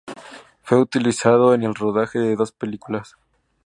[0.63, 3.17] Fue utilizado en el rodaje de dos películas.